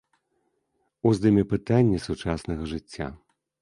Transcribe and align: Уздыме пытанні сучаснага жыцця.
Уздыме 1.11 1.43
пытанні 1.53 2.03
сучаснага 2.09 2.63
жыцця. 2.77 3.07